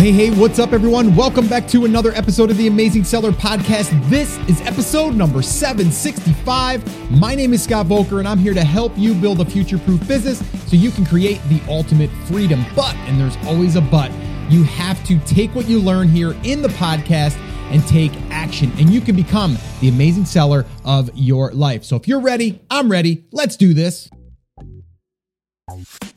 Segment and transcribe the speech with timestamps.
[0.00, 1.14] Hey, hey, what's up, everyone?
[1.14, 3.90] Welcome back to another episode of the Amazing Seller Podcast.
[4.08, 7.20] This is episode number 765.
[7.20, 10.08] My name is Scott Voelker, and I'm here to help you build a future proof
[10.08, 10.38] business
[10.70, 12.64] so you can create the ultimate freedom.
[12.74, 14.10] But, and there's always a but,
[14.48, 17.36] you have to take what you learn here in the podcast
[17.70, 21.84] and take action, and you can become the amazing seller of your life.
[21.84, 23.26] So, if you're ready, I'm ready.
[23.32, 24.08] Let's do this.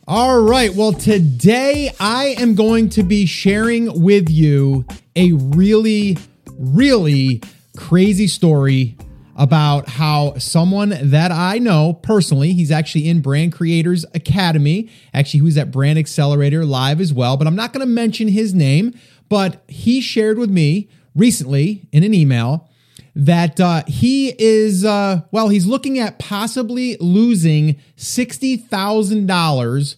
[0.06, 0.76] All right.
[0.76, 4.86] Well, today I am going to be sharing with you
[5.16, 6.18] a really,
[6.57, 7.42] really
[7.78, 8.97] crazy story
[9.38, 14.89] about how someone that I know personally, he's actually in Brand Creators Academy.
[15.14, 18.28] Actually, he was at Brand Accelerator Live as well, but I'm not going to mention
[18.28, 18.94] his name.
[19.30, 22.70] But he shared with me recently in an email
[23.16, 29.96] that uh, he is, uh, well, he's looking at possibly losing $60,000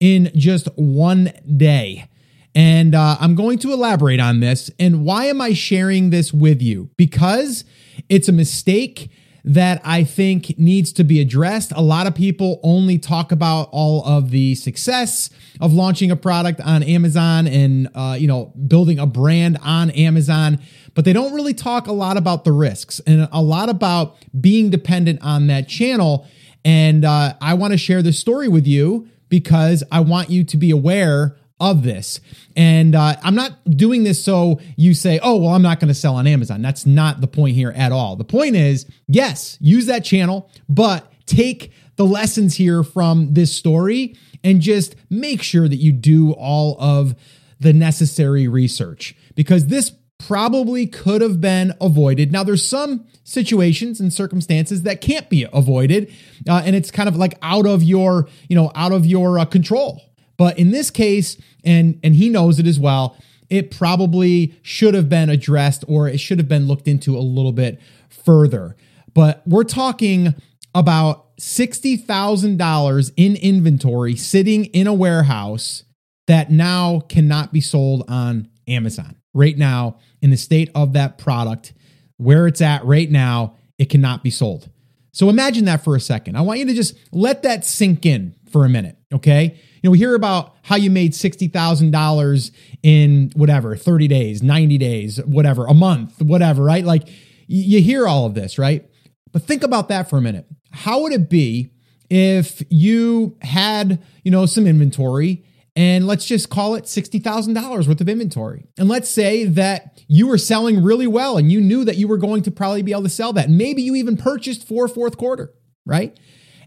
[0.00, 2.08] in just one day.
[2.54, 4.70] And uh, I'm going to elaborate on this.
[4.78, 6.90] And why am I sharing this with you?
[6.96, 7.64] Because
[8.08, 9.10] it's a mistake
[9.44, 11.72] that I think needs to be addressed.
[11.72, 16.60] A lot of people only talk about all of the success of launching a product
[16.60, 20.58] on Amazon and uh, you know building a brand on Amazon,
[20.94, 24.70] but they don't really talk a lot about the risks and a lot about being
[24.70, 26.26] dependent on that channel.
[26.64, 30.56] And uh, I want to share this story with you because I want you to
[30.56, 32.20] be aware of this.
[32.56, 35.94] And uh, I'm not doing this so you say, oh, well, I'm not going to
[35.94, 36.62] sell on Amazon.
[36.62, 38.16] That's not the point here at all.
[38.16, 44.16] The point is, yes, use that channel, but take the lessons here from this story
[44.44, 47.14] and just make sure that you do all of
[47.60, 52.32] the necessary research because this probably could have been avoided.
[52.32, 56.12] Now, there's some situations and circumstances that can't be avoided,
[56.48, 59.44] uh, and it's kind of like out of your, you know, out of your uh,
[59.44, 60.02] control.
[60.38, 63.18] But in this case, and and he knows it as well,
[63.50, 67.52] it probably should have been addressed or it should have been looked into a little
[67.52, 68.76] bit further.
[69.14, 70.34] But we're talking
[70.74, 75.84] about $60,000 in inventory sitting in a warehouse
[76.26, 81.72] that now cannot be sold on Amazon right now in the state of that product,
[82.16, 84.68] where it's at right now, it cannot be sold.
[85.12, 86.36] So imagine that for a second.
[86.36, 89.58] I want you to just let that sink in for a minute, okay?
[89.76, 92.50] You know, we hear about how you made $60,000
[92.82, 96.84] in whatever, 30 days, 90 days, whatever, a month, whatever, right?
[96.84, 97.08] Like
[97.46, 98.88] you hear all of this, right?
[99.32, 100.46] But think about that for a minute.
[100.72, 101.72] How would it be
[102.10, 105.44] if you had, you know, some inventory
[105.78, 108.66] and let's just call it $60,000 worth of inventory.
[108.76, 112.16] And let's say that you were selling really well and you knew that you were
[112.16, 113.48] going to probably be able to sell that.
[113.48, 115.54] Maybe you even purchased for fourth quarter,
[115.86, 116.18] right?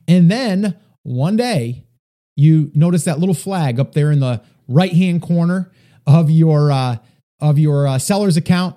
[0.07, 1.83] And then one day
[2.35, 5.71] you notice that little flag up there in the right hand corner
[6.07, 6.97] of your uh,
[7.39, 8.75] of your uh, seller's account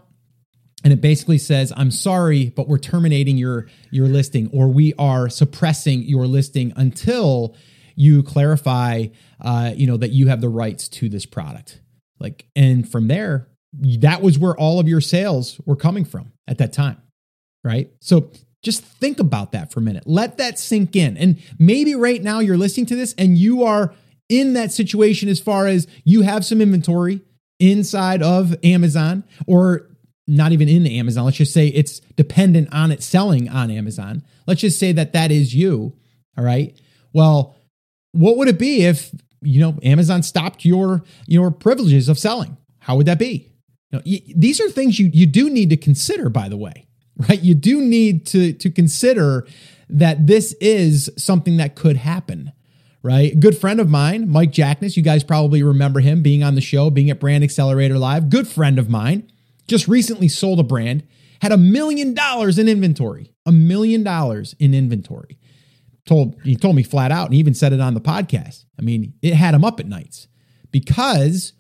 [0.82, 5.28] and it basically says i'm sorry but we're terminating your your listing or we are
[5.28, 7.56] suppressing your listing until
[7.96, 9.06] you clarify,
[9.40, 11.80] uh, you know, that you have the rights to this product.
[12.18, 16.58] Like, and from there, that was where all of your sales were coming from at
[16.58, 17.00] that time,
[17.62, 17.90] right?
[18.00, 18.30] So
[18.64, 20.04] just think about that for a minute.
[20.06, 21.16] Let that sink in.
[21.16, 23.94] And maybe right now you're listening to this and you are
[24.28, 27.20] in that situation as far as you have some inventory
[27.60, 29.88] inside of Amazon or
[30.26, 31.24] not even in Amazon.
[31.24, 34.24] Let's just say it's dependent on it selling on Amazon.
[34.46, 35.94] Let's just say that that is you.
[36.36, 36.78] All right.
[37.12, 37.56] Well,
[38.12, 42.56] what would it be if you know Amazon stopped your your privileges of selling?
[42.78, 43.52] How would that be?
[43.90, 46.28] You know, y- these are things you you do need to consider.
[46.28, 46.86] By the way,
[47.16, 47.42] right?
[47.42, 49.46] You do need to to consider
[49.88, 52.52] that this is something that could happen.
[53.02, 54.96] Right, a good friend of mine, Mike Jackness.
[54.96, 58.30] You guys probably remember him being on the show, being at Brand Accelerator Live.
[58.30, 59.30] Good friend of mine,
[59.68, 61.06] just recently sold a brand,
[61.42, 65.38] had a million dollars in inventory, a million dollars in inventory
[66.06, 68.64] told he told me flat out, and even said it on the podcast.
[68.78, 70.28] I mean, it had him up at nights
[70.70, 71.52] because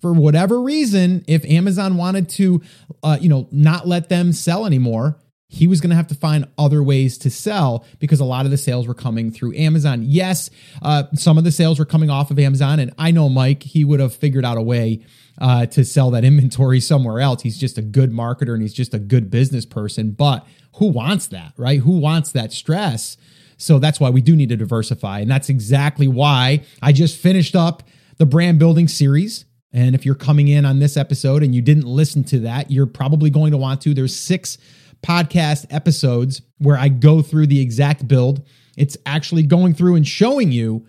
[0.00, 2.62] for whatever reason, if Amazon wanted to,
[3.02, 5.18] uh, you know, not let them sell anymore,
[5.48, 8.52] he was going to have to find other ways to sell because a lot of
[8.52, 10.02] the sales were coming through Amazon.
[10.04, 10.48] Yes,
[10.80, 13.84] uh, some of the sales were coming off of Amazon, and I know Mike, he
[13.84, 15.04] would have figured out a way
[15.40, 17.42] uh, to sell that inventory somewhere else.
[17.42, 20.12] He's just a good marketer and he's just a good business person.
[20.12, 20.46] But
[20.76, 21.80] who wants that, right?
[21.80, 23.16] Who wants that stress?
[23.56, 25.20] So that's why we do need to diversify.
[25.20, 27.82] And that's exactly why I just finished up
[28.16, 29.44] the brand building series.
[29.72, 32.86] And if you're coming in on this episode and you didn't listen to that, you're
[32.86, 33.94] probably going to want to.
[33.94, 34.58] There's six
[35.02, 38.44] podcast episodes where I go through the exact build.
[38.76, 40.86] It's actually going through and showing you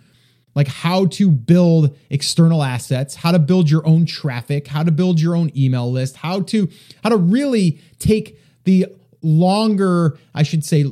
[0.55, 5.19] like how to build external assets, how to build your own traffic, how to build
[5.19, 6.67] your own email list, how to
[7.03, 8.87] how to really take the
[9.21, 10.83] longer, I should say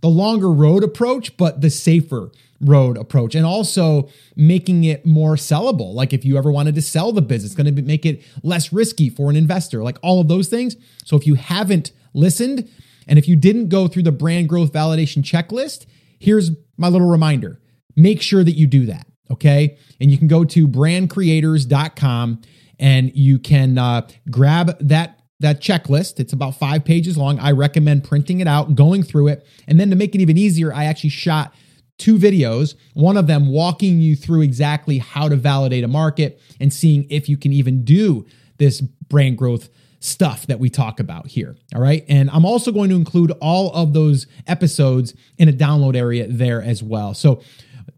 [0.00, 5.94] the longer road approach, but the safer road approach and also making it more sellable.
[5.94, 9.08] Like if you ever wanted to sell the business, going to make it less risky
[9.08, 10.76] for an investor, like all of those things.
[11.04, 12.68] So if you haven't listened
[13.06, 15.86] and if you didn't go through the brand growth validation checklist,
[16.18, 17.60] here's my little reminder.
[17.96, 19.78] Make sure that you do that, okay?
[20.00, 22.42] And you can go to brandcreators.com
[22.78, 26.20] and you can uh, grab that that checklist.
[26.20, 27.38] It's about five pages long.
[27.38, 29.46] I recommend printing it out, going through it.
[29.66, 31.54] And then to make it even easier, I actually shot
[32.00, 36.72] two videos, one of them walking you through exactly how to validate a market and
[36.72, 38.26] seeing if you can even do
[38.58, 39.68] this brand growth
[40.00, 41.56] stuff that we talk about here.
[41.74, 42.04] All right.
[42.08, 46.62] And I'm also going to include all of those episodes in a download area there
[46.62, 47.14] as well.
[47.14, 47.42] So,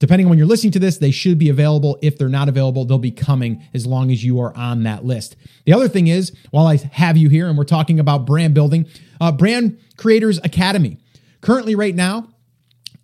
[0.01, 1.97] depending on when you're listening to this, they should be available.
[2.03, 5.37] If they're not available, they'll be coming as long as you are on that list.
[5.65, 8.87] The other thing is, while I have you here and we're talking about brand building,
[9.21, 10.99] uh, Brand Creators Academy.
[11.41, 12.32] Currently, right now,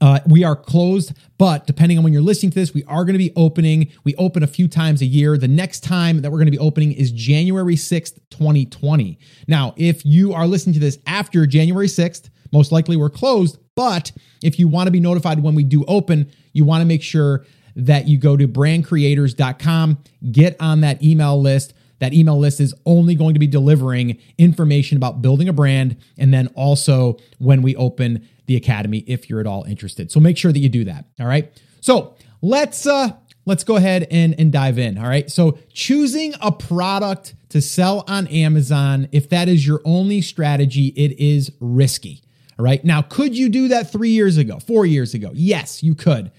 [0.01, 3.15] uh, we are closed, but depending on when you're listening to this, we are going
[3.15, 3.91] to be opening.
[4.05, 5.37] We open a few times a year.
[5.37, 9.19] The next time that we're going to be opening is January 6th, 2020.
[9.49, 13.59] Now, if you are listening to this after January 6th, most likely we're closed.
[13.75, 14.13] But
[14.43, 17.45] if you want to be notified when we do open, you want to make sure
[17.75, 19.99] that you go to brandcreators.com,
[20.33, 21.75] get on that email list.
[22.01, 26.33] That email list is only going to be delivering information about building a brand and
[26.33, 30.11] then also when we open the academy if you're at all interested.
[30.11, 31.05] So make sure that you do that.
[31.21, 31.53] All right.
[31.81, 33.11] So let's uh
[33.47, 34.99] let's go ahead and, and dive in.
[34.99, 35.31] All right.
[35.31, 41.19] So choosing a product to sell on Amazon, if that is your only strategy, it
[41.19, 42.23] is risky.
[42.59, 42.85] All right.
[42.85, 45.31] Now, could you do that three years ago, four years ago?
[45.33, 46.31] Yes, you could.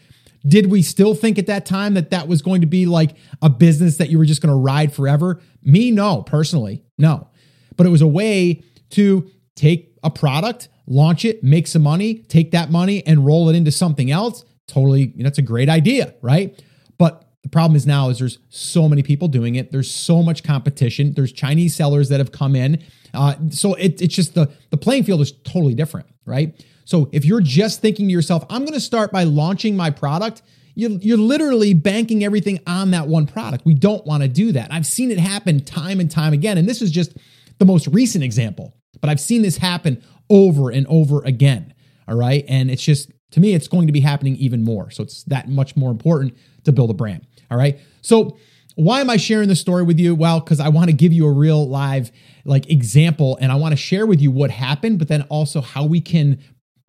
[0.47, 3.49] Did we still think at that time that that was going to be like a
[3.49, 5.41] business that you were just going to ride forever?
[5.63, 7.27] Me, no, personally, no.
[7.75, 12.51] But it was a way to take a product, launch it, make some money, take
[12.51, 14.43] that money and roll it into something else.
[14.67, 16.61] Totally, that's a great idea, right?
[16.97, 19.71] But the problem is now is there's so many people doing it.
[19.71, 21.13] There's so much competition.
[21.13, 22.83] There's Chinese sellers that have come in.
[23.13, 26.63] Uh, so it, it's just the the playing field is totally different, right?
[26.85, 30.41] So if you're just thinking to yourself, I'm going to start by launching my product,
[30.73, 33.65] you're, you're literally banking everything on that one product.
[33.65, 34.73] We don't want to do that.
[34.73, 37.15] I've seen it happen time and time again, and this is just
[37.59, 38.75] the most recent example.
[39.01, 41.73] But I've seen this happen over and over again.
[42.07, 42.43] All right.
[42.47, 44.89] And it's just, to me, it's going to be happening even more.
[44.89, 47.27] So it's that much more important to build a brand.
[47.51, 47.79] All right.
[48.01, 48.37] So
[48.75, 50.15] why am I sharing this story with you?
[50.15, 52.11] Well, because I want to give you a real live
[52.45, 55.85] like example and I want to share with you what happened, but then also how
[55.85, 56.39] we can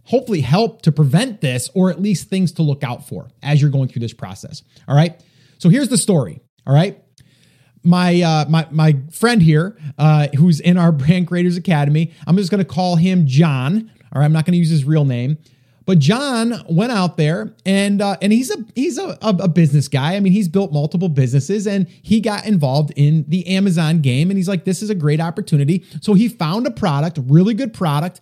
[0.04, 3.70] hopefully help to prevent this or at least things to look out for as you're
[3.70, 4.62] going through this process.
[4.88, 5.22] All right.
[5.58, 6.40] So here's the story.
[6.66, 7.02] All right
[7.82, 12.12] my uh, my my friend here, uh, who's in our Brand Creators Academy.
[12.26, 13.90] I'm just going to call him John.
[14.12, 15.38] All right, I'm not going to use his real name,
[15.86, 20.16] but John went out there and uh, and he's a he's a, a, business guy.
[20.16, 24.30] I mean, he's built multiple businesses and he got involved in the Amazon game.
[24.30, 25.84] And he's like, this is a great opportunity.
[26.00, 28.20] So he found a product, really good product,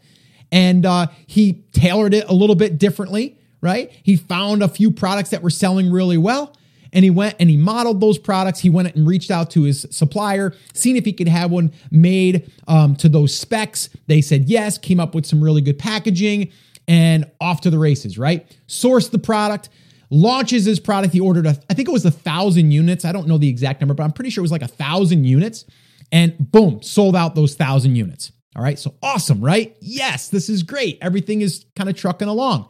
[0.52, 3.38] and uh, he tailored it a little bit differently.
[3.60, 3.90] Right?
[4.02, 6.54] He found a few products that were selling really well
[6.92, 8.60] and he went and he modeled those products.
[8.60, 12.50] He went and reached out to his supplier, seen if he could have one made
[12.66, 13.90] um, to those specs.
[14.06, 16.52] They said yes, came up with some really good packaging,
[16.86, 18.56] and off to the races, right?
[18.66, 19.68] Sourced the product,
[20.10, 21.12] launches his product.
[21.12, 23.04] He ordered, a, I think it was a thousand units.
[23.04, 25.24] I don't know the exact number, but I'm pretty sure it was like a thousand
[25.24, 25.66] units.
[26.10, 28.32] And boom, sold out those thousand units.
[28.56, 28.78] All right.
[28.78, 29.76] So awesome, right?
[29.80, 30.98] Yes, this is great.
[31.02, 32.68] Everything is kind of trucking along.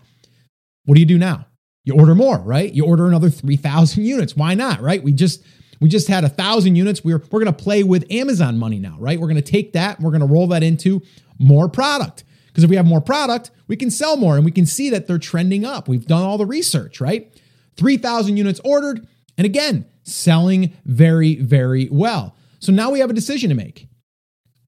[0.84, 1.46] What do you do now?
[1.88, 2.72] You order more, right?
[2.72, 4.36] You order another 3,000 units.
[4.36, 5.02] Why not, right?
[5.02, 5.42] We just
[5.80, 7.02] we just had a thousand units.
[7.02, 9.18] We're we're gonna play with Amazon money now, right?
[9.18, 11.00] We're gonna take that, and we're gonna roll that into
[11.38, 12.24] more product.
[12.48, 15.06] Because if we have more product, we can sell more and we can see that
[15.06, 15.88] they're trending up.
[15.88, 17.32] We've done all the research, right?
[17.76, 19.06] 3,000 units ordered,
[19.38, 22.36] and again, selling very, very well.
[22.58, 23.88] So now we have a decision to make.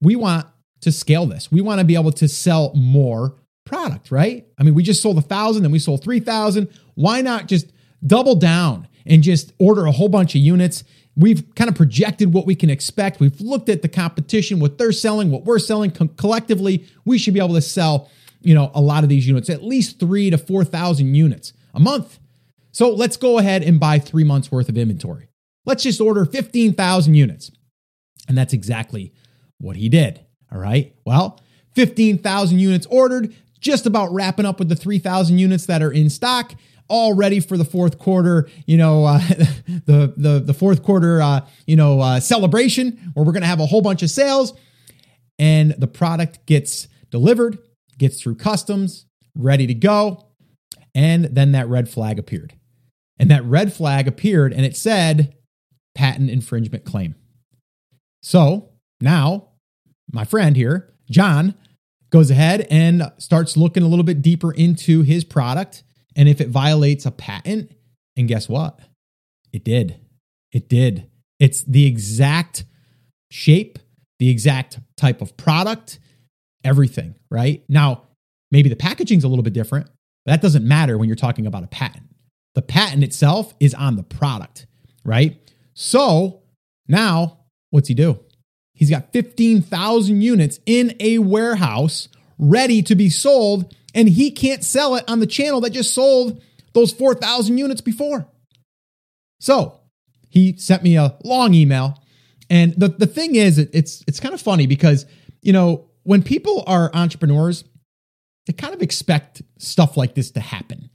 [0.01, 0.47] We want
[0.81, 1.51] to scale this.
[1.51, 3.35] We want to be able to sell more
[3.65, 4.45] product, right?
[4.57, 6.67] I mean, we just sold a thousand, then we sold 3,000.
[7.01, 7.71] Why not just
[8.05, 10.83] double down and just order a whole bunch of units?
[11.15, 13.19] We've kind of projected what we can expect.
[13.19, 16.85] We've looked at the competition, what they're selling, what we're selling Co- collectively.
[17.03, 18.09] We should be able to sell,
[18.41, 22.19] you know, a lot of these units, at least three to 4,000 units a month.
[22.71, 25.27] So let's go ahead and buy three months worth of inventory.
[25.65, 27.51] Let's just order 15,000 units.
[28.27, 29.11] And that's exactly
[29.57, 30.23] what he did.
[30.51, 30.95] All right.
[31.05, 31.39] Well,
[31.75, 36.53] 15,000 units ordered, just about wrapping up with the 3,000 units that are in stock.
[36.91, 39.19] All ready for the fourth quarter, you know, uh,
[39.85, 43.61] the, the, the fourth quarter, uh, you know, uh, celebration where we're going to have
[43.61, 44.53] a whole bunch of sales.
[45.39, 47.57] And the product gets delivered,
[47.97, 49.05] gets through customs,
[49.35, 50.27] ready to go.
[50.93, 52.53] And then that red flag appeared.
[53.17, 55.33] And that red flag appeared and it said
[55.95, 57.15] patent infringement claim.
[58.21, 59.51] So now
[60.11, 61.55] my friend here, John,
[62.09, 65.83] goes ahead and starts looking a little bit deeper into his product
[66.15, 67.71] and if it violates a patent.
[68.17, 68.79] And guess what?
[69.53, 69.99] It did.
[70.51, 71.09] It did.
[71.39, 72.65] It's the exact
[73.29, 73.79] shape,
[74.19, 75.99] the exact type of product,
[76.63, 77.63] everything, right?
[77.69, 78.03] Now,
[78.51, 79.87] maybe the packaging's a little bit different,
[80.25, 82.03] but that doesn't matter when you're talking about a patent.
[82.53, 84.67] The patent itself is on the product,
[85.05, 85.39] right?
[85.73, 86.41] So
[86.87, 87.39] now
[87.69, 88.19] what's he do?
[88.73, 94.95] He's got 15,000 units in a warehouse ready to be sold, and he can't sell
[94.95, 96.41] it on the channel that just sold
[96.73, 98.27] those 4,000 units before.
[99.39, 99.79] So
[100.29, 102.01] he sent me a long email.
[102.49, 105.05] And the, the thing is, it's, it's kind of funny because,
[105.41, 107.63] you know, when people are entrepreneurs,
[108.47, 110.89] they kind of expect stuff like this to happen.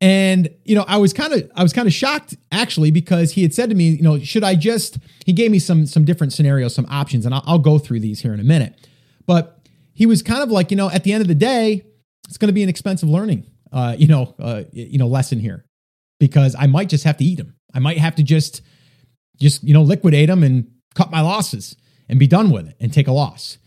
[0.00, 3.42] And you know, I was kind of I was kind of shocked actually because he
[3.42, 4.98] had said to me, you know, should I just?
[5.26, 8.20] He gave me some some different scenarios, some options, and I'll, I'll go through these
[8.20, 8.86] here in a minute.
[9.26, 9.60] But
[9.94, 11.84] he was kind of like, you know, at the end of the day,
[12.28, 15.64] it's going to be an expensive learning, uh, you know, uh, you know, lesson here
[16.20, 17.54] because I might just have to eat them.
[17.74, 18.62] I might have to just
[19.40, 21.76] just you know liquidate them and cut my losses
[22.08, 23.58] and be done with it and take a loss.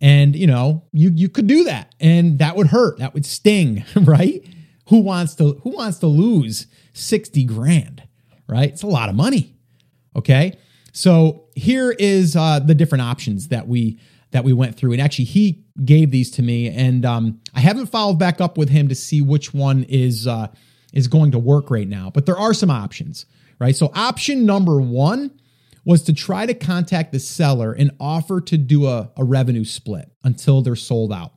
[0.00, 2.98] And you know, you you could do that, and that would hurt.
[2.98, 4.42] That would sting, right?
[4.88, 8.02] Who wants to who wants to lose 60 grand,
[8.48, 8.70] right?
[8.70, 9.54] It's a lot of money.
[10.14, 10.58] Okay?
[10.92, 13.98] So here is uh, the different options that we
[14.30, 17.86] that we went through, and actually he gave these to me, and um, I haven't
[17.86, 20.48] followed back up with him to see which one is uh,
[20.92, 22.10] is going to work right now.
[22.12, 23.26] But there are some options,
[23.58, 23.76] right?
[23.76, 25.38] So option number one
[25.84, 30.10] was to try to contact the seller and offer to do a, a revenue split
[30.24, 31.32] until they're sold out.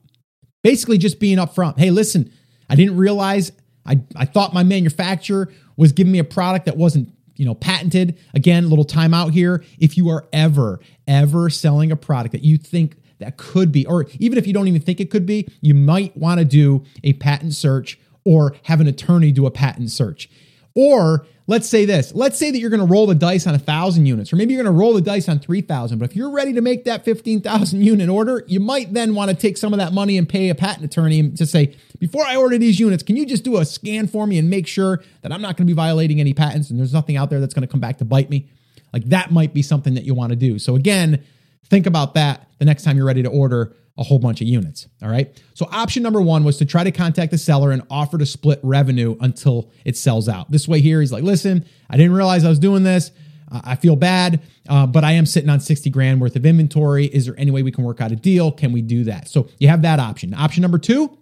[0.63, 1.77] Basically, just being upfront.
[1.77, 2.31] Hey, listen,
[2.69, 3.51] I didn't realize
[3.85, 8.19] I, I thought my manufacturer was giving me a product that wasn't you know patented
[8.33, 12.97] again little timeout here if you are ever ever selling a product that you think
[13.19, 16.15] that could be or even if you don't even think it could be you might
[16.17, 20.29] want to do a patent search or have an attorney do a patent search.
[20.75, 23.59] Or let's say this let's say that you're going to roll the dice on a
[23.59, 26.29] thousand units or maybe you're going to roll the dice on 3000 but if you're
[26.29, 29.79] ready to make that 15000 unit order you might then want to take some of
[29.79, 33.15] that money and pay a patent attorney to say before i order these units can
[33.15, 35.71] you just do a scan for me and make sure that i'm not going to
[35.71, 38.05] be violating any patents and there's nothing out there that's going to come back to
[38.05, 38.47] bite me?
[38.93, 40.59] Like that might be something that you want to do.
[40.59, 41.23] So again
[41.65, 44.87] think about that the next time you're ready to order a whole bunch of units.
[45.03, 45.41] All right.
[45.53, 48.59] So option number one was to try to contact the seller and offer to split
[48.63, 50.49] revenue until it sells out.
[50.49, 53.11] This way, here he's like, listen, I didn't realize I was doing this.
[53.51, 57.05] I feel bad, uh, but I am sitting on 60 grand worth of inventory.
[57.05, 58.51] Is there any way we can work out a deal?
[58.51, 59.27] Can we do that?
[59.27, 60.33] So you have that option.
[60.35, 61.17] Option number two,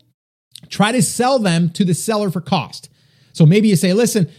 [0.70, 2.90] try to sell them to the seller for cost.
[3.32, 4.30] So maybe you say, listen,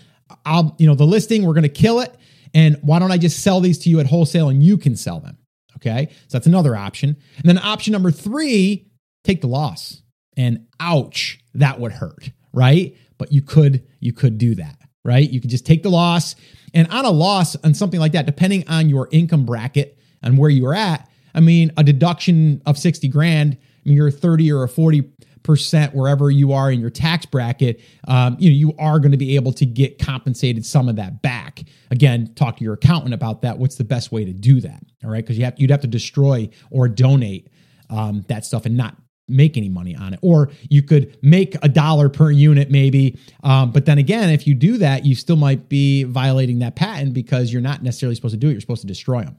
[0.44, 2.14] I'll, you know, the listing, we're going to kill it.
[2.52, 5.20] And why don't I just sell these to you at wholesale and you can sell
[5.20, 5.38] them?
[5.78, 6.08] Okay.
[6.28, 7.16] So that's another option.
[7.36, 8.86] And then option number three,
[9.24, 10.02] take the loss.
[10.36, 12.96] And ouch, that would hurt, right?
[13.16, 15.28] But you could, you could do that, right?
[15.28, 16.36] You could just take the loss.
[16.74, 20.50] And on a loss on something like that, depending on your income bracket and where
[20.50, 24.68] you're at, I mean, a deduction of 60 grand, I mean, you're 30 or a
[24.68, 25.10] 40
[25.48, 29.18] percent wherever you are in your tax bracket, um, you know you are going to
[29.18, 31.64] be able to get compensated some of that back.
[31.90, 33.58] Again, talk to your accountant about that.
[33.58, 34.82] What's the best way to do that?
[35.02, 37.48] All right, because you have you'd have to destroy or donate
[37.88, 38.94] um, that stuff and not
[39.30, 43.70] make any money on it or you could make a dollar per unit maybe um,
[43.70, 47.52] but then again if you do that you still might be violating that patent because
[47.52, 49.36] you're not necessarily supposed to do it you're supposed to destroy them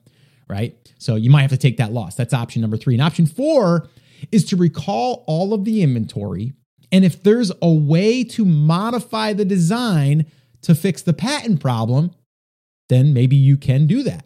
[0.48, 3.25] right so you might have to take that loss that's option number three and option
[3.25, 3.89] four
[4.32, 6.54] is to recall all of the inventory.
[6.92, 10.26] And if there's a way to modify the design
[10.64, 12.12] to fix the patent problem,
[12.90, 14.26] then maybe you can do that.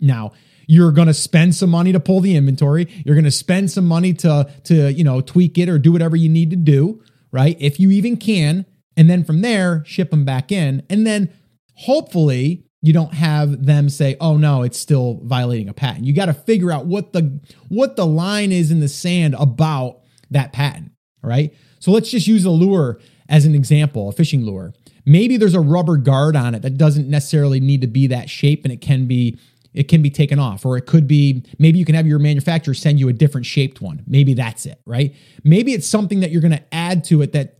[0.00, 0.32] Now,
[0.66, 2.88] you're going to spend some money to pull the inventory.
[3.04, 6.16] You're going to spend some money to to, you know, tweak it or do whatever
[6.16, 7.56] you need to do, right?
[7.60, 8.64] If you even can,
[8.96, 10.82] and then from there ship them back in.
[10.88, 11.30] And then
[11.74, 16.26] hopefully you don't have them say, "Oh no, it's still violating a patent." You got
[16.26, 20.00] to figure out what the what the line is in the sand about
[20.30, 21.54] that patent, right?
[21.80, 24.74] So let's just use a lure as an example, a fishing lure.
[25.06, 28.64] Maybe there's a rubber guard on it that doesn't necessarily need to be that shape
[28.64, 29.38] and it can be
[29.72, 32.74] it can be taken off or it could be maybe you can have your manufacturer
[32.74, 34.02] send you a different shaped one.
[34.06, 35.14] Maybe that's it, right?
[35.42, 37.58] Maybe it's something that you're going to add to it that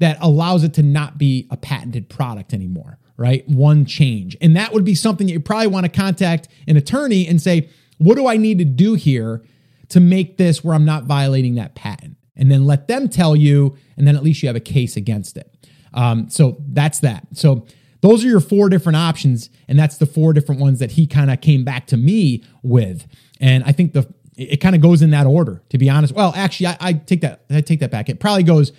[0.00, 3.48] that allows it to not be a patented product anymore, right?
[3.48, 4.36] One change.
[4.40, 7.68] And that would be something that you probably want to contact an attorney and say,
[7.98, 9.42] what do I need to do here
[9.88, 12.16] to make this where I'm not violating that patent?
[12.36, 15.36] And then let them tell you, and then at least you have a case against
[15.36, 15.54] it.
[15.94, 17.26] Um, so that's that.
[17.32, 17.66] So
[18.02, 21.30] those are your four different options, and that's the four different ones that he kind
[21.30, 23.06] of came back to me with.
[23.40, 24.06] And I think the
[24.36, 26.12] it kind of goes in that order, to be honest.
[26.12, 28.10] Well, actually, I, I take that I take that back.
[28.10, 28.72] It probably goes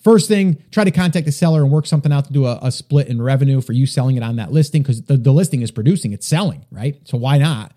[0.00, 2.72] First thing, try to contact the seller and work something out to do a, a
[2.72, 5.70] split in revenue for you selling it on that listing because the, the listing is
[5.70, 6.96] producing, it's selling, right?
[7.04, 7.72] So why not?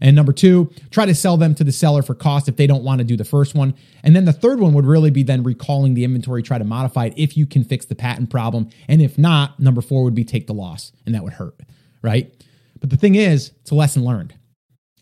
[0.00, 2.84] And number two, try to sell them to the seller for cost if they don't
[2.84, 3.74] want to do the first one.
[4.02, 7.06] And then the third one would really be then recalling the inventory, try to modify
[7.06, 8.70] it if you can fix the patent problem.
[8.88, 11.58] And if not, number four would be take the loss, and that would hurt,
[12.02, 12.32] right?
[12.80, 14.34] But the thing is, it's a lesson learned.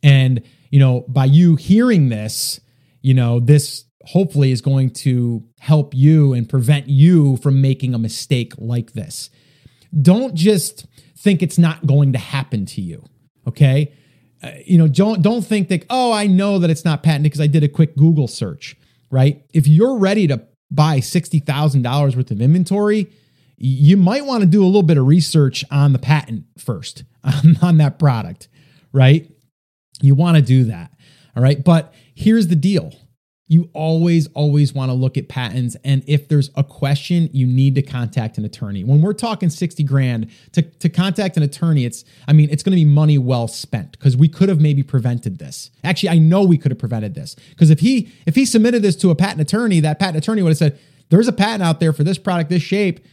[0.03, 2.61] And, you know, by you hearing this,
[3.03, 7.99] you know, this hopefully is going to help you and prevent you from making a
[7.99, 9.31] mistake like this.
[10.01, 10.87] Don't just
[11.19, 13.05] think it's not going to happen to you,
[13.47, 13.93] okay?
[14.43, 17.41] Uh, you know, don't don't think that oh, I know that it's not patented because
[17.41, 18.77] I did a quick Google search,
[19.11, 19.43] right?
[19.53, 23.09] If you're ready to buy $60,000 worth of inventory,
[23.57, 27.57] you might want to do a little bit of research on the patent first on,
[27.63, 28.49] on that product,
[28.93, 29.31] right?
[30.01, 30.93] You want to do that.
[31.37, 31.63] All right.
[31.63, 32.93] But here's the deal
[33.49, 35.77] you always, always want to look at patents.
[35.85, 38.83] And if there's a question, you need to contact an attorney.
[38.83, 42.73] When we're talking 60 grand to, to contact an attorney, it's, I mean, it's going
[42.73, 45.71] to be money well spent because we could have maybe prevented this.
[45.85, 48.97] Actually, I know we could have prevented this because if he, if he submitted this
[48.97, 50.79] to a patent attorney, that patent attorney would have said,
[51.11, 53.07] there's a patent out there for this product, this shape.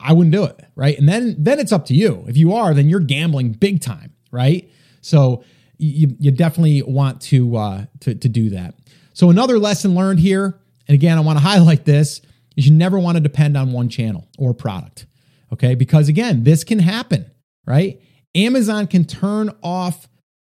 [0.00, 0.64] I wouldn't do it.
[0.74, 0.98] Right.
[0.98, 2.24] And then, then it's up to you.
[2.26, 4.12] If you are, then you're gambling big time.
[4.32, 4.68] Right.
[5.00, 5.44] So
[5.78, 8.74] you, you definitely want to, uh, to, to do that.
[9.16, 12.20] So, another lesson learned here, and again, I want to highlight this,
[12.54, 15.06] is you never want to depend on one channel or product.
[15.54, 15.74] Okay.
[15.74, 17.30] Because again, this can happen,
[17.66, 17.98] right?
[18.34, 20.06] Amazon can turn off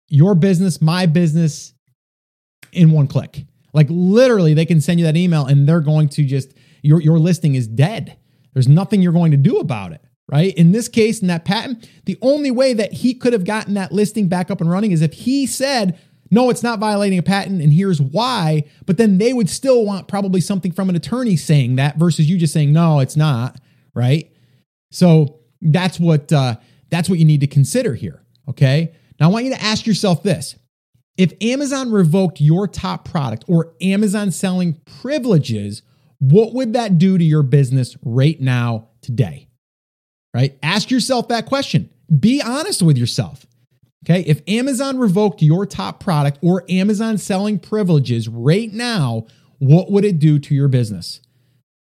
[0.09, 1.73] your business, my business
[2.73, 3.45] in one click.
[3.71, 7.19] Like literally, they can send you that email and they're going to just, your, your
[7.19, 8.17] listing is dead.
[8.53, 10.53] There's nothing you're going to do about it, right?
[10.55, 13.93] In this case, in that patent, the only way that he could have gotten that
[13.93, 15.97] listing back up and running is if he said,
[16.29, 18.63] no, it's not violating a patent, and here's why.
[18.85, 22.37] But then they would still want probably something from an attorney saying that versus you
[22.37, 23.59] just saying, no, it's not,
[23.93, 24.31] right?
[24.91, 26.55] So that's what uh,
[26.89, 28.23] that's what you need to consider here.
[28.49, 28.93] Okay.
[29.19, 30.55] Now I want you to ask yourself this.
[31.17, 35.81] If Amazon revoked your top product or Amazon selling privileges,
[36.19, 39.47] what would that do to your business right now today?
[40.33, 40.57] Right?
[40.61, 41.89] Ask yourself that question.
[42.19, 43.47] Be honest with yourself.
[44.05, 44.21] Okay.
[44.21, 49.25] If Amazon revoked your top product or Amazon selling privileges right now,
[49.59, 51.19] what would it do to your business?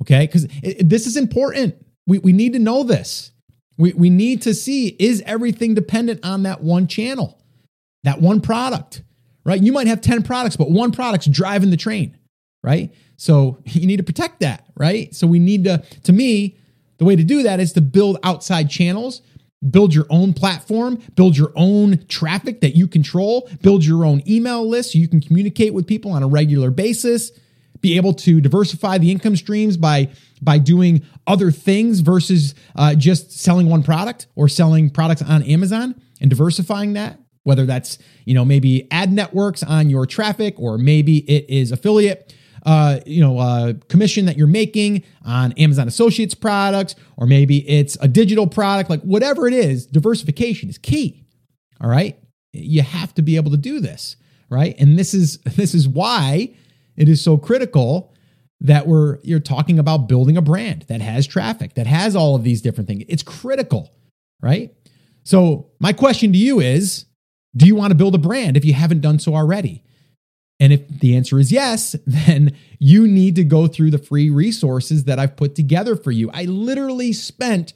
[0.02, 0.26] Okay.
[0.26, 0.48] Because
[0.80, 1.76] this is important.
[2.08, 3.32] We, we need to know this.
[3.78, 7.42] We, we need to see is everything dependent on that one channel,
[8.04, 9.04] that one product,
[9.46, 9.62] right?
[9.62, 12.18] You might have 10 products, but one product's driving the train,
[12.64, 12.94] right?
[13.18, 15.14] So you need to protect that, right?
[15.16, 16.58] So we need to, to me,
[16.98, 19.22] the way to do that is to build outside channels
[19.70, 24.68] build your own platform, build your own traffic that you control, build your own email
[24.68, 27.32] list so you can communicate with people on a regular basis,
[27.80, 30.10] be able to diversify the income streams by
[30.42, 36.00] by doing other things versus uh, just selling one product or selling products on Amazon
[36.20, 37.20] and diversifying that.
[37.44, 42.34] Whether that's you know maybe ad networks on your traffic or maybe it is affiliate
[42.66, 47.98] uh, you know, uh, commission that you're making on Amazon Associates products, or maybe it's
[48.02, 51.26] a digital product, like whatever it is, diversification is key.
[51.82, 52.18] All right.
[52.54, 54.18] You have to be able to do this,
[54.50, 54.76] right?
[54.80, 56.54] And this is this is why
[56.96, 58.14] it is so critical
[58.60, 62.44] that we're you're talking about building a brand that has traffic, that has all of
[62.44, 63.04] these different things.
[63.08, 63.92] It's critical,
[64.42, 64.74] right?
[65.24, 67.06] So my question to you is,
[67.56, 69.84] do you want to build a brand if you haven't done so already?
[70.62, 75.04] And if the answer is yes, then you need to go through the free resources
[75.06, 76.30] that I've put together for you.
[76.34, 77.74] I literally spent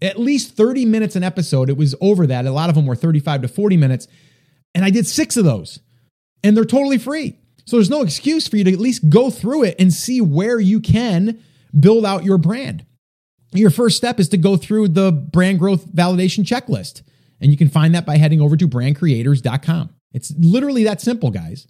[0.00, 1.70] at least 30 minutes an episode.
[1.70, 2.46] It was over that.
[2.46, 4.06] A lot of them were 35 to 40 minutes.
[4.74, 5.80] And I did six of those,
[6.44, 7.36] and they're totally free.
[7.64, 10.60] So there's no excuse for you to at least go through it and see where
[10.60, 11.42] you can
[11.78, 12.84] build out your brand.
[13.52, 17.02] Your first step is to go through the brand growth validation checklist.
[17.40, 19.90] And you can find that by heading over to brandcreators.com.
[20.12, 21.66] It's literally that simple, guys.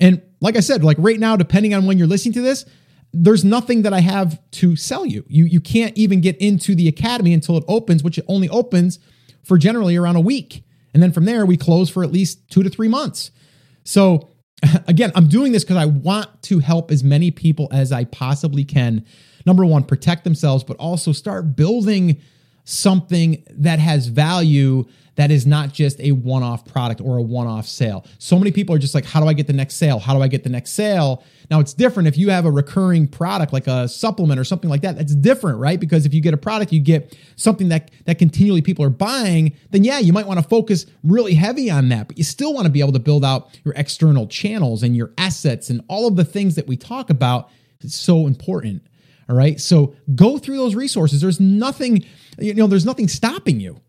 [0.00, 2.64] And like I said, like right now, depending on when you're listening to this,
[3.12, 5.24] there's nothing that I have to sell you.
[5.28, 8.98] You you can't even get into the academy until it opens, which it only opens
[9.42, 10.62] for generally around a week.
[10.94, 13.30] And then from there, we close for at least two to three months.
[13.84, 14.28] So
[14.86, 18.64] again, I'm doing this because I want to help as many people as I possibly
[18.64, 19.04] can,
[19.46, 22.20] number one, protect themselves, but also start building
[22.68, 27.46] something that has value that is not just a one off product or a one
[27.46, 28.06] off sale.
[28.18, 29.98] So many people are just like, how do I get the next sale?
[29.98, 31.24] How do I get the next sale?
[31.50, 34.82] Now, it's different if you have a recurring product like a supplement or something like
[34.82, 34.96] that.
[34.96, 35.80] That's different, right?
[35.80, 39.56] Because if you get a product, you get something that, that continually people are buying,
[39.70, 42.66] then yeah, you might want to focus really heavy on that, but you still want
[42.66, 46.16] to be able to build out your external channels and your assets and all of
[46.16, 47.50] the things that we talk about.
[47.80, 48.82] It's so important.
[49.28, 49.60] All right.
[49.60, 51.20] So go through those resources.
[51.20, 52.04] There's nothing,
[52.38, 53.80] you know, there's nothing stopping you.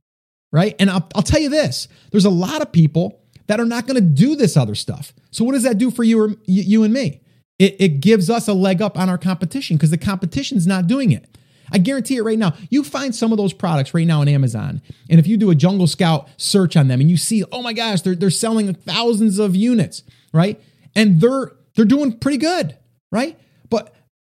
[0.51, 0.75] Right.
[0.79, 3.95] And I'll, I'll tell you this there's a lot of people that are not going
[3.95, 5.13] to do this other stuff.
[5.31, 7.21] So what does that do for you or you and me?
[7.57, 11.11] It, it gives us a leg up on our competition because the competition's not doing
[11.11, 11.37] it.
[11.71, 12.53] I guarantee it right now.
[12.69, 14.81] You find some of those products right now on Amazon.
[15.09, 17.73] And if you do a Jungle Scout search on them and you see, oh my
[17.73, 20.59] gosh, they're, they're selling thousands of units, right?
[20.95, 22.77] And they're they're doing pretty good,
[23.11, 23.39] right?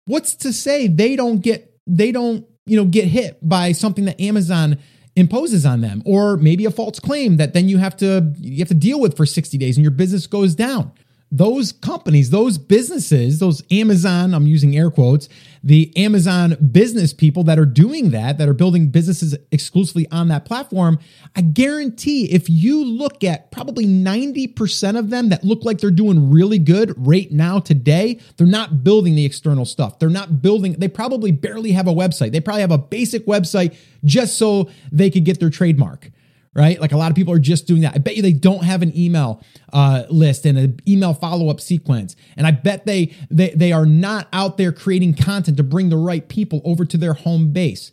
[0.05, 4.19] What's to say they don't get they don't you know get hit by something that
[4.21, 4.77] Amazon
[5.15, 8.69] imposes on them or maybe a false claim that then you have to you have
[8.69, 10.91] to deal with for 60 days and your business goes down?
[11.33, 15.29] Those companies, those businesses, those Amazon, I'm using air quotes,
[15.63, 20.45] the Amazon business people that are doing that, that are building businesses exclusively on that
[20.45, 20.99] platform,
[21.35, 26.31] I guarantee if you look at probably 90% of them that look like they're doing
[26.31, 29.99] really good right now today, they're not building the external stuff.
[29.99, 32.31] They're not building, they probably barely have a website.
[32.31, 36.09] They probably have a basic website just so they could get their trademark
[36.55, 36.79] right?
[36.79, 37.95] Like a lot of people are just doing that.
[37.95, 41.61] I bet you they don't have an email uh, list and an email follow up
[41.61, 45.89] sequence, and I bet they they they are not out there creating content to bring
[45.89, 47.91] the right people over to their home base.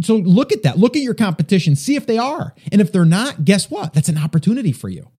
[0.00, 0.78] So look at that.
[0.78, 1.76] Look at your competition.
[1.76, 3.92] See if they are, and if they're not, guess what?
[3.92, 5.10] That's an opportunity for you.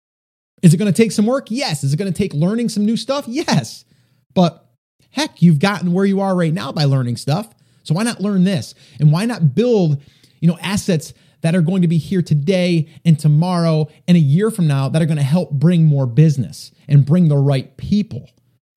[0.61, 1.47] Is it going to take some work?
[1.49, 1.83] Yes.
[1.83, 3.25] Is it going to take learning some new stuff?
[3.27, 3.85] Yes.
[4.33, 4.65] But
[5.11, 7.53] heck, you've gotten where you are right now by learning stuff.
[7.83, 8.75] So why not learn this?
[8.99, 10.01] And why not build,
[10.39, 14.51] you know, assets that are going to be here today and tomorrow and a year
[14.51, 18.29] from now that are going to help bring more business and bring the right people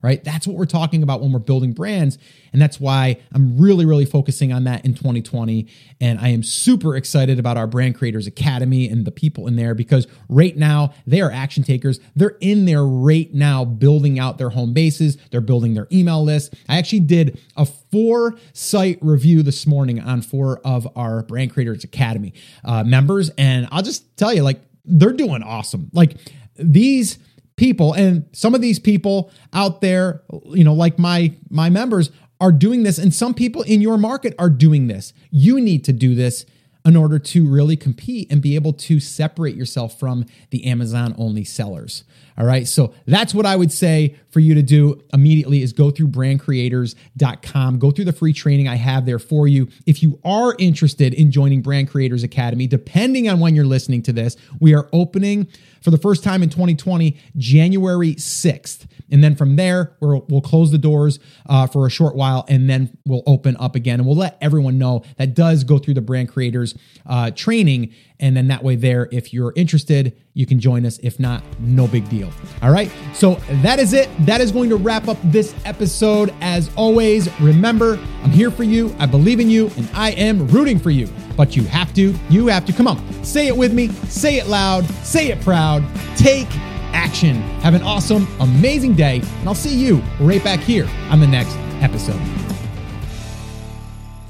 [0.05, 0.23] right?
[0.23, 2.19] That's what we're talking about when we're building brands.
[2.53, 5.67] And that's why I'm really, really focusing on that in 2020.
[5.99, 9.73] And I am super excited about our Brand Creators Academy and the people in there
[9.73, 11.99] because right now they are action takers.
[12.15, 16.53] They're in there right now building out their home bases, they're building their email list.
[16.69, 21.83] I actually did a four site review this morning on four of our Brand Creators
[21.83, 23.31] Academy uh, members.
[23.39, 25.89] And I'll just tell you, like, they're doing awesome.
[25.93, 26.17] Like,
[26.57, 27.17] these
[27.55, 32.51] people and some of these people out there you know like my my members are
[32.51, 36.15] doing this and some people in your market are doing this you need to do
[36.15, 36.45] this
[36.85, 41.43] in order to really compete and be able to separate yourself from the Amazon only
[41.43, 42.03] sellers.
[42.37, 42.67] All right.
[42.67, 47.79] So that's what I would say for you to do immediately is go through brandcreators.com,
[47.79, 49.69] go through the free training I have there for you.
[49.85, 54.11] If you are interested in joining Brand Creators Academy, depending on when you're listening to
[54.11, 55.47] this, we are opening
[55.81, 58.85] for the first time in 2020, January 6th.
[59.09, 62.69] And then from there, we'll, we'll close the doors uh, for a short while and
[62.69, 64.01] then we'll open up again.
[64.01, 67.93] And we'll let everyone know that does go through the brand creators uh, training.
[68.19, 70.99] And then that way, there, if you're interested, you can join us.
[71.01, 72.29] If not, no big deal.
[72.61, 72.91] All right.
[73.13, 74.09] So that is it.
[74.25, 76.33] That is going to wrap up this episode.
[76.41, 78.93] As always, remember, I'm here for you.
[78.99, 81.07] I believe in you and I am rooting for you.
[81.37, 84.47] But you have to, you have to, come on, say it with me, say it
[84.47, 85.83] loud, say it proud,
[86.15, 86.47] take
[86.93, 87.35] action.
[87.61, 91.55] Have an awesome, amazing day, and I'll see you right back here on the next
[91.81, 92.19] episode.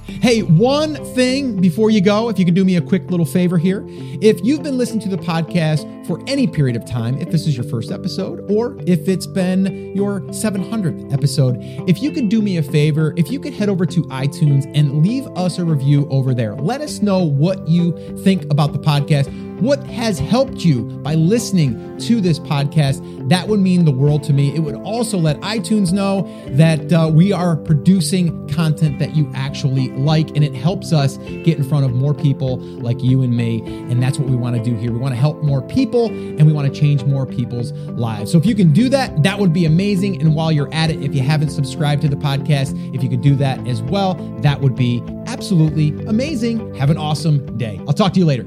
[0.07, 3.59] Hey, one thing before you go, if you could do me a quick little favor
[3.59, 3.83] here.
[3.87, 7.57] If you've been listening to the podcast for any period of time, if this is
[7.57, 12.57] your first episode or if it's been your 700th episode, if you could do me
[12.57, 16.33] a favor, if you could head over to iTunes and leave us a review over
[16.33, 16.55] there.
[16.55, 17.91] Let us know what you
[18.23, 23.29] think about the podcast what has helped you by listening to this podcast.
[23.29, 24.53] That would mean the world to me.
[24.53, 29.89] It would also let iTunes know that uh, we are producing content that you actually
[29.91, 33.61] like, and it helps us get in front of more people like you and me.
[33.89, 34.91] And that's what we want to do here.
[34.91, 35.61] We want to help more
[35.95, 38.31] people and we want to change more people's lives.
[38.31, 40.21] So if you can do that, that would be amazing.
[40.21, 43.21] And while you're at it, if you haven't subscribed to the podcast, if you could
[43.21, 46.73] do that as well, that would be absolutely amazing.
[46.75, 47.79] Have an awesome day.
[47.87, 48.45] I'll talk to you later.